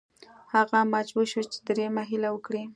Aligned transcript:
هغه 0.53 0.79
مجبور 0.93 1.25
شو 1.31 1.41
چې 1.51 1.57
دریمه 1.67 2.03
هیله 2.09 2.29
وکړي. 2.31 2.63